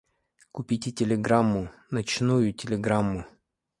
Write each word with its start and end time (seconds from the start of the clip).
Купите 0.51 0.91
телеграмму— 1.01 1.61
ночную 1.99 2.53
телеграмму! 2.65 3.27